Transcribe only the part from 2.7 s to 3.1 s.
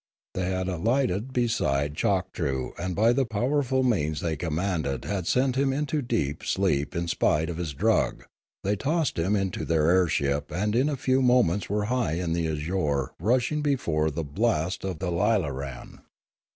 and